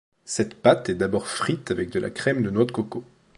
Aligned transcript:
Cette 0.25 0.55
pâte 0.59 0.89
est 0.89 0.95
d'abord 0.95 1.27
frite 1.27 1.69
avec 1.69 1.91
de 1.91 1.99
la 1.99 2.09
crème 2.09 2.41
de 2.41 2.49
noix 2.49 2.65
de 2.65 2.71
coco. 2.71 3.03